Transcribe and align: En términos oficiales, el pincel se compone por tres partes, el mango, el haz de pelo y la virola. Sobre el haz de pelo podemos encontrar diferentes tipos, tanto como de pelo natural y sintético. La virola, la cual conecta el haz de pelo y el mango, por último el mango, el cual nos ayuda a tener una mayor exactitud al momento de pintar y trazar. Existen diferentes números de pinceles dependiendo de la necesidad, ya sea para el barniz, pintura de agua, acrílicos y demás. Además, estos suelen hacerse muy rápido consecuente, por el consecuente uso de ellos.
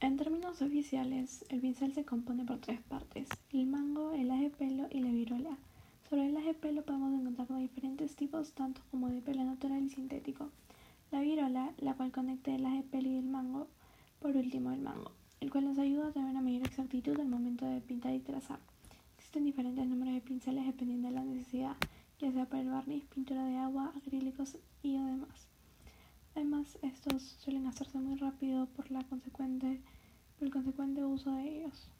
En 0.00 0.16
términos 0.16 0.62
oficiales, 0.62 1.44
el 1.48 1.60
pincel 1.60 1.92
se 1.92 2.04
compone 2.04 2.44
por 2.44 2.58
tres 2.60 2.80
partes, 2.82 3.28
el 3.52 3.66
mango, 3.66 4.12
el 4.12 4.30
haz 4.30 4.40
de 4.40 4.50
pelo 4.50 4.86
y 4.92 5.00
la 5.00 5.10
virola. 5.10 5.58
Sobre 6.08 6.28
el 6.28 6.36
haz 6.36 6.44
de 6.44 6.54
pelo 6.54 6.84
podemos 6.84 7.12
encontrar 7.12 7.58
diferentes 7.58 8.14
tipos, 8.14 8.52
tanto 8.52 8.80
como 8.92 9.08
de 9.08 9.20
pelo 9.20 9.42
natural 9.42 9.82
y 9.82 9.88
sintético. 9.88 10.50
La 11.10 11.20
virola, 11.20 11.74
la 11.78 11.94
cual 11.94 12.12
conecta 12.12 12.54
el 12.54 12.64
haz 12.64 12.74
de 12.74 12.84
pelo 12.84 13.08
y 13.08 13.16
el 13.16 13.26
mango, 13.26 13.66
por 14.20 14.36
último 14.36 14.70
el 14.70 14.82
mango, 14.82 15.10
el 15.40 15.50
cual 15.50 15.64
nos 15.64 15.78
ayuda 15.80 16.06
a 16.06 16.12
tener 16.12 16.30
una 16.30 16.42
mayor 16.42 16.62
exactitud 16.64 17.18
al 17.18 17.28
momento 17.28 17.66
de 17.66 17.80
pintar 17.80 18.14
y 18.14 18.20
trazar. 18.20 18.60
Existen 19.16 19.46
diferentes 19.46 19.84
números 19.84 20.14
de 20.14 20.20
pinceles 20.20 20.64
dependiendo 20.64 21.08
de 21.08 21.14
la 21.14 21.24
necesidad, 21.24 21.76
ya 22.20 22.30
sea 22.30 22.46
para 22.46 22.62
el 22.62 22.70
barniz, 22.70 23.04
pintura 23.06 23.44
de 23.46 23.56
agua, 23.56 23.92
acrílicos 23.96 24.58
y 24.80 24.92
demás. 24.92 25.48
Además, 26.36 26.78
estos 26.82 27.22
suelen 27.40 27.66
hacerse 27.66 27.98
muy 27.98 28.14
rápido 28.14 28.66
consecuente, 29.58 29.80
por 30.38 30.46
el 30.46 30.52
consecuente 30.52 31.04
uso 31.04 31.34
de 31.34 31.48
ellos. 31.48 31.90